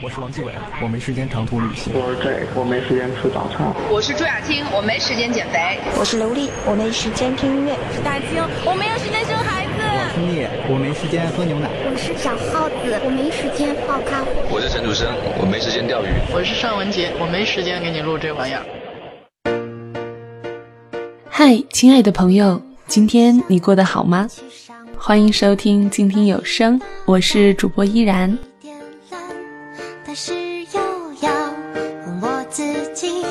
[0.00, 1.92] 我是王继伟，我没时间长途旅行。
[1.92, 3.66] 我是 J，我没时间吃早餐。
[3.90, 5.58] 我是朱雅青，我没时间减肥。
[5.98, 7.74] 我是刘丽，我没时间听音乐。
[7.74, 9.82] 我是大青，我没有时间生孩子。
[9.82, 11.68] 我是聂，我没时间喝牛奶。
[11.82, 14.30] 我是小耗子，我没时间泡咖啡。
[14.54, 16.06] 我是陈楚生，我没时间钓鱼。
[16.32, 18.62] 我是尚雯婕，我没时间给你录这玩意儿。
[21.28, 24.28] 嗨，亲爱的朋友，今天你过得好吗？
[24.96, 28.38] 欢迎收听静听有声，我是主播依然。
[30.10, 30.32] 但是
[30.72, 30.80] 又
[31.20, 31.30] 要
[32.06, 32.62] 问我自
[32.94, 33.22] 己，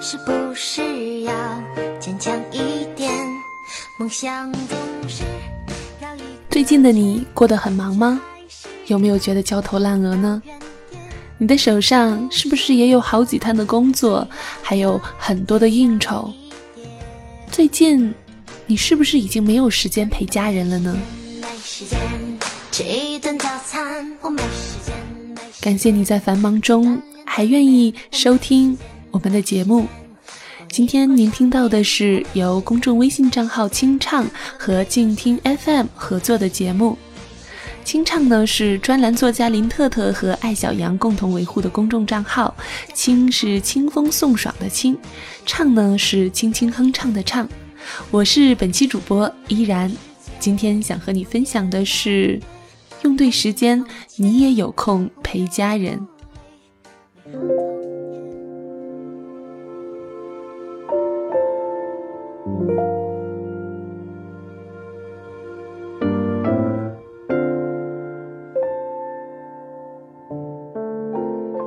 [0.00, 1.32] 是不是要
[2.00, 3.12] 坚强一点？
[3.98, 5.24] 梦想总是
[6.48, 8.18] 最近的你过得很忙吗？
[8.86, 10.42] 有没有觉得焦头烂额呢？
[11.36, 14.26] 你的手上是不是也有好几摊的工作，
[14.62, 16.32] 还有很多的应酬？
[17.52, 18.14] 最近。
[18.68, 20.96] 你是不是已经没有时间陪家人了呢？
[25.66, 28.78] 感谢你在繁忙中还愿意收听
[29.10, 29.84] 我们的节目。
[30.68, 34.24] 今天您听到的是由公众微信账号“清唱”
[34.56, 36.96] 和静听 FM 合作的节目。
[37.84, 42.54] 清唱呢是专栏作家林特特和艾小羊共同维护的公众账号，
[42.94, 44.96] 清是清风送爽的清，
[45.44, 47.48] 唱呢是轻轻哼唱的唱。
[48.12, 49.92] 我是本期主播依然，
[50.38, 52.40] 今天想和你分享的是，
[53.02, 53.84] 用对时间，
[54.16, 56.06] 你也有空陪家人。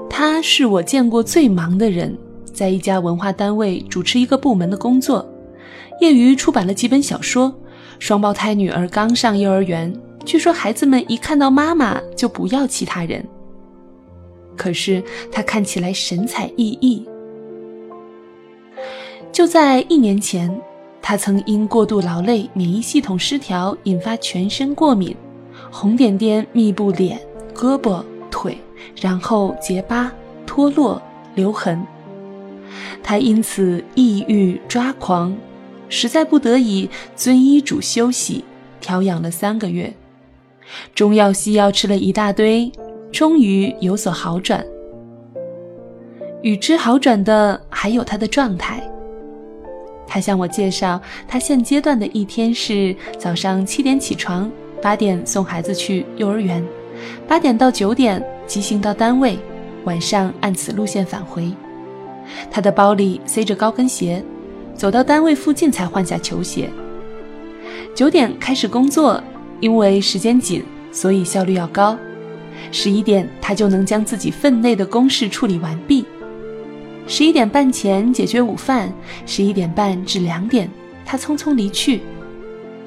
[0.10, 5.28] 他是我见过最忙的人，在一家文化单位主持一个部门的工作。
[6.02, 7.54] 业余出版了几本小说，
[8.00, 9.94] 双胞胎女儿刚上幼儿园，
[10.26, 13.26] 据说孩子们一看到妈妈就不要其他人。
[14.56, 17.04] 可是她看起来神采奕奕。
[19.32, 20.54] 就在一年前，
[21.02, 25.16] 她曾因过度劳累、免疫系统失调，引发全身过敏，
[25.72, 27.20] 红点点密布脸、
[27.56, 28.58] 胳膊、腿，
[29.00, 30.12] 然后结疤、
[30.46, 31.02] 脱落、
[31.36, 31.82] 留痕。
[33.02, 35.36] 她因此抑郁抓狂。
[35.92, 38.44] 实在不得已，遵医嘱休息，
[38.80, 39.92] 调养了三个月，
[40.94, 42.72] 中药西药吃了一大堆，
[43.12, 44.66] 终于有所好转。
[46.42, 48.82] 与之好转的还有他的状态。
[50.08, 54.50] 他向我介绍，他现阶段的一天是早上七点起床，
[54.82, 56.66] 八点送孩子去幼儿园，
[57.28, 59.38] 八点到九点急行到单位，
[59.84, 61.52] 晚上按此路线返回。
[62.50, 64.24] 他的包里塞着高跟鞋。
[64.76, 66.70] 走到单位附近才换下球鞋。
[67.94, 69.22] 九点开始工作，
[69.60, 71.98] 因为时间紧，所以效率要高。
[72.72, 76.06] 十一点他就能将自己分内的公事处理完毕。
[77.08, 78.94] 十一点半前解决午饭，
[79.26, 80.70] 十一点半至两点
[81.06, 82.02] 他匆匆离去。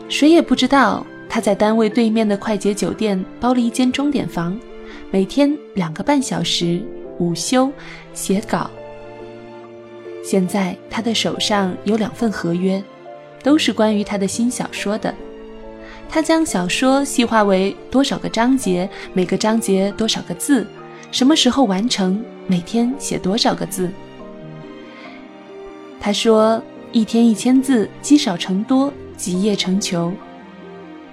[0.09, 4.57] 谁也不知道他在单位对面的快捷酒店包了一间钟点房，
[5.11, 6.81] 每天两个半小时
[7.19, 7.73] 午休
[8.13, 8.71] 写稿。
[10.23, 12.81] 现在他的手上有两份合约，
[13.43, 15.13] 都是关于他的新小说的。
[16.09, 20.67] 他将小说细化为多少个章节，每个章节多少个字，
[21.11, 23.91] 什么时候完成，每天写多少个字。
[26.01, 30.13] 他说：“一天一千字，积少成多，集腋成裘。”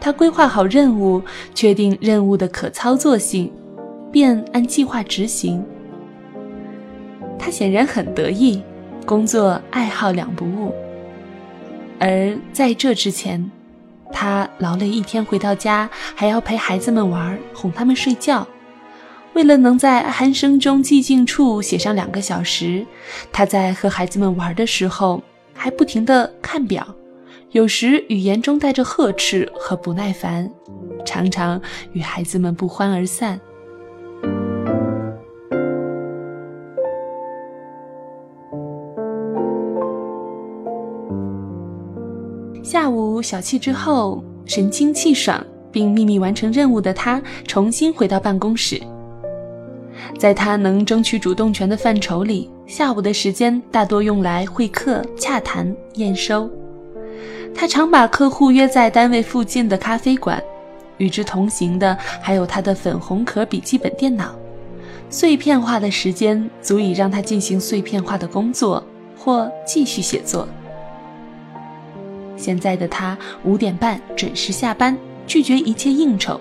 [0.02, 1.22] 他规划好任务，
[1.54, 3.52] 确定任务的可操作性，
[4.12, 5.64] 便按计划执行。
[7.38, 8.62] 他显然很得意。
[9.06, 10.72] 工作爱好两不误，
[12.00, 13.50] 而在这之前，
[14.12, 18.48] 他劳累一天回到家，还要陪孩子们玩，哄他们睡觉。
[19.34, 22.86] 为了能在鼾声中寂静处写上两个小时，
[23.32, 25.22] 他在和孩子们玩的时候
[25.54, 26.86] 还不停地看表，
[27.52, 30.50] 有时语言中带着呵斥和不耐烦，
[31.06, 31.62] 常常
[31.94, 33.40] 与孩子们不欢而散。
[42.72, 48.80] 下午小憩之后，神清气爽并秘密完成任务的他重新回到办公室。
[50.20, 56.48] 在他能争取主动权的范畴里，下午的时间大多用来会客、洽谈、验收。
[57.56, 60.40] 他常把客户约在单位附近的咖啡馆，
[61.00, 64.36] 与之同行的还有他的粉红壳笔记本电脑。
[65.10, 68.84] 碎片化的时间足以让他进行碎片化的工作，
[69.18, 70.48] 或继续写作。
[72.40, 74.98] 现在的他五点半准时下班，
[75.28, 76.40] 拒绝一切应酬。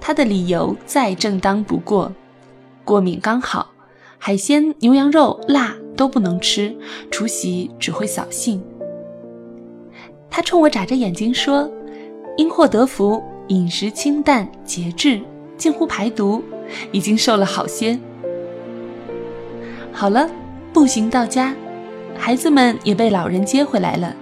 [0.00, 2.10] 他的理由再正当不过：
[2.84, 3.72] 过敏刚好，
[4.16, 6.74] 海鲜、牛羊肉、辣都不能吃，
[7.10, 8.62] 除夕只会扫兴。
[10.30, 11.68] 他冲我眨着眼睛说
[12.38, 15.20] ：“因祸得福，饮食清淡节制，
[15.56, 16.42] 近乎排毒，
[16.92, 17.98] 已经瘦了好些。”
[19.92, 20.30] 好了，
[20.72, 21.54] 步行到家，
[22.16, 24.14] 孩子们也被老人接回来了。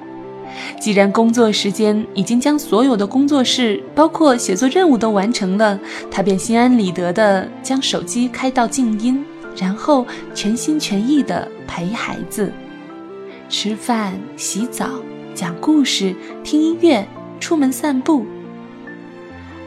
[0.81, 5.79] 既然工作时间已经将所有的工作事，包括写作任务都完成了，
[6.11, 9.25] 他便心安理得地将手机开到静音，
[9.57, 12.53] 然后全心全意地陪孩子，
[13.49, 14.89] 吃饭、洗澡、
[15.35, 17.07] 讲故事、听音乐、
[17.41, 18.25] 出门散步。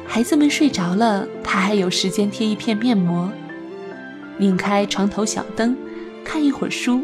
[0.05, 3.31] 孩子们睡着了，他还有时间贴一片面膜，
[4.37, 5.75] 拧开床头小灯，
[6.23, 7.01] 看一会儿书，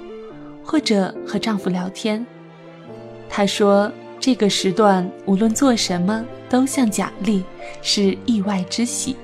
[0.61, 2.25] 或者和丈夫聊天。
[3.29, 7.43] 他说：“这个时段无论做什么都像奖励，
[7.81, 9.15] 是意外之喜。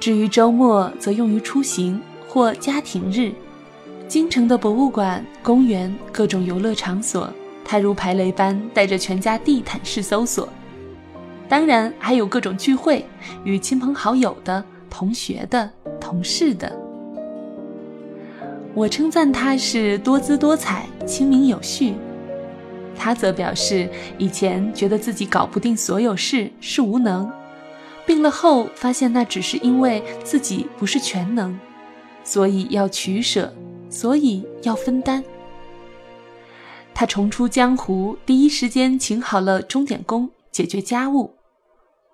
[0.00, 3.32] 至于周末，则用于出行或家庭日。
[4.06, 7.28] 京城的博物馆、公园、各种游乐场所，
[7.64, 10.48] 他如排雷般带着全家地毯式搜索。
[11.48, 13.04] 当然，还有各种聚会，
[13.44, 15.70] 与亲朋好友的、同学的、
[16.00, 16.70] 同事的。”
[18.74, 21.94] 我称赞他是多姿多彩、清明有序，
[22.96, 23.88] 他则表示
[24.18, 27.30] 以前觉得自己搞不定所有事是无能，
[28.04, 31.56] 病了后发现那只是因为自己不是全能，
[32.24, 33.54] 所以要取舍，
[33.88, 35.22] 所以要分担。
[36.92, 41.34] 他重出江湖，第一时间请好了钟点工解决家务，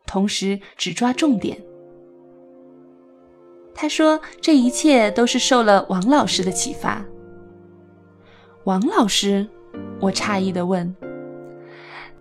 [0.06, 1.58] 同时只抓重点。
[3.74, 7.02] 他说：“这一切都是受了王老师的启发。”
[8.64, 9.46] 王老师，
[10.00, 10.94] 我诧异地问。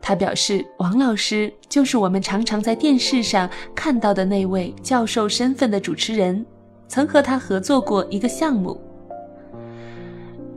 [0.01, 6.45] 他表示：“王老师就是我们常常在电视上看到的那位教授身份的主持人，
[6.87, 8.79] 曾和他合作过一个项目。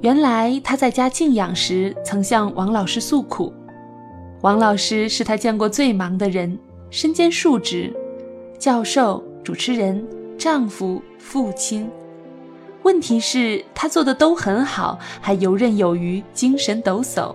[0.01, 3.53] 原来他在家静养时，曾向王老师诉苦。
[4.43, 6.57] 王老师是他见过最忙的人，
[6.91, 7.93] 身兼数职，
[8.57, 10.07] 教授、主持人。”
[10.39, 11.89] 丈夫、父亲，
[12.83, 17.35] 问题是，他做的都很好，还游刃有余，精神抖擞。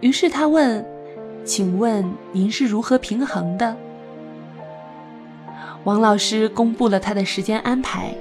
[0.00, 0.84] 于是他问
[1.44, 3.76] ：“请问您是如何平衡的？”
[5.84, 8.12] 王老师公布了他的时间安排，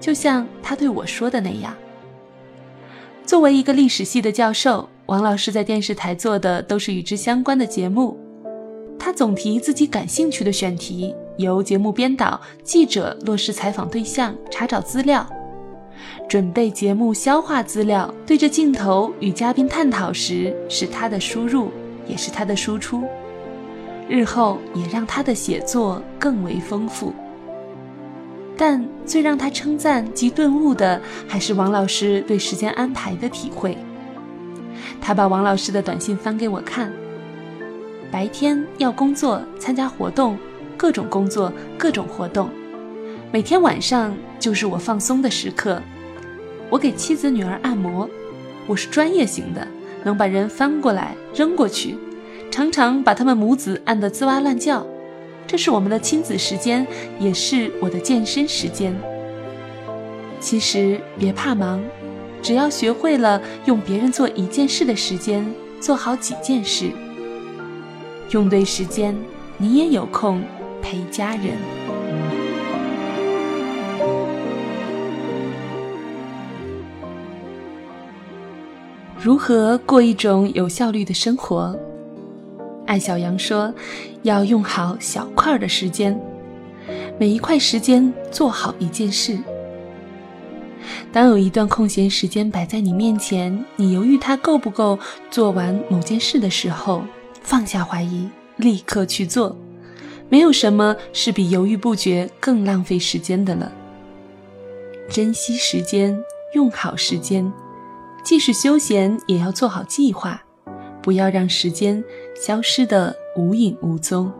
[0.00, 1.74] 就像他对我说的那样。
[3.24, 8.16] 作为一个历史系的教授，王老师在电视台做的都是与之相关的节目，
[8.98, 11.14] 他总提自己感兴趣的选题。
[11.36, 15.26] 由节目编导、记者落实采访对象，查找资料，
[16.28, 21.70] 准备节目，消化资料，对着镜头与嘉宾探讨时，是他的输入，
[22.06, 23.02] 也是他的输出。
[24.08, 27.12] 日后也让他的写作更为丰富。
[28.56, 33.76] 但最让他称赞及顿悟的，还是王老师对时间安排的体会。
[35.00, 36.92] 他把王老师的短信翻给我看：
[38.10, 40.36] 白天要工作，参加活动。
[40.82, 42.50] 各种工作，各种活动，
[43.30, 45.80] 每天晚上就是我放松的时刻。
[46.68, 48.10] 我给妻子女儿按摩，
[48.66, 49.64] 我是专业型的，
[50.02, 51.96] 能把人翻过来扔过去，
[52.50, 54.84] 常常把他们母子按得吱哇乱叫。
[55.46, 56.84] 这是我们的亲子时间，
[57.20, 58.92] 也是我的健身时间。
[60.40, 61.80] 其实别怕忙，
[62.42, 65.48] 只要学会了用别人做一件事的时间
[65.78, 66.90] 做好几件事，
[68.30, 69.16] 用对时间，
[69.56, 70.42] 你也有空。
[70.82, 71.56] 陪家人。
[79.18, 81.78] 如何过一种有效率的生活？
[82.86, 83.72] 艾小阳说
[84.22, 86.20] ：“要用好小块的时间，
[87.18, 89.38] 每一块时间做好一件事。
[91.12, 94.98] 当有一段空闲时间摆在你面前，你犹豫它够不够
[95.30, 97.04] 做完某件事的时候，
[97.42, 99.56] 放下怀疑，立刻去做。”
[100.32, 103.70] 没有什么是比犹豫不决更浪费时间的了。
[105.10, 106.18] 珍惜时间，
[106.54, 107.52] 用好时间，
[108.24, 110.42] 即使休闲也要做好计划，
[111.02, 112.02] 不要让时间
[112.34, 114.32] 消失的无影无踪。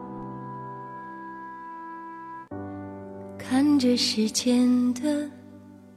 [3.36, 5.28] 看着时间的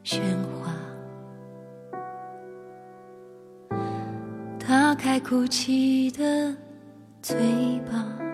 [0.03, 0.19] 喧
[0.59, 0.75] 哗，
[4.59, 6.53] 打开哭泣的
[7.21, 7.37] 嘴
[7.89, 8.25] 巴。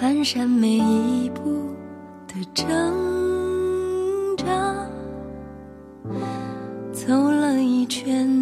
[0.00, 1.74] 蹒跚每一步
[2.28, 2.64] 的挣
[4.36, 4.88] 扎，
[6.92, 8.37] 走了一圈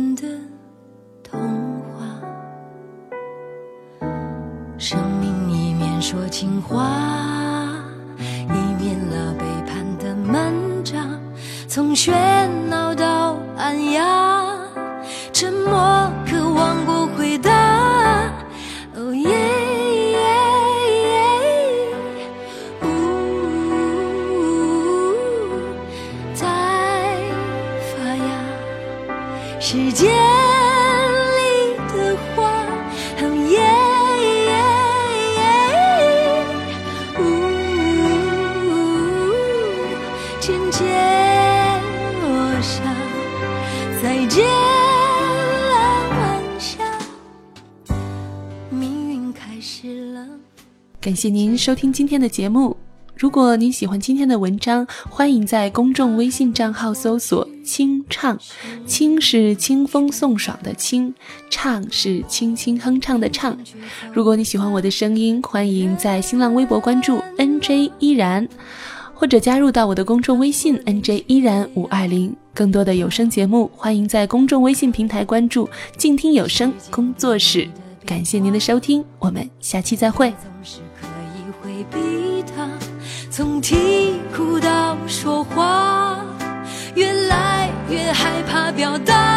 [44.06, 46.78] 再见了晚霞，
[48.70, 50.24] 命运开始了。
[51.00, 52.76] 感谢您收听今天的节目。
[53.16, 58.38] 如果您喜欢今天的文章，欢迎在公众微信账号搜索“清唱”，
[58.86, 61.12] 清是清风送爽的清，
[61.50, 63.58] 唱是轻轻哼唱的唱。
[64.12, 68.48] 如果你喜欢我的声音，欢迎在新浪微博关注 NJ 依然，
[69.16, 72.36] 或者加入到我的公众微信 NJ 依然五二零。
[72.54, 75.68] 更多的有声节目，欢迎在公众微信平台关注
[75.98, 77.68] “静听有声工作室”。
[78.06, 80.32] 感谢您的收听，我们下期再会。
[83.30, 86.24] 从啼哭到说话，
[86.94, 89.35] 越来越害怕表达。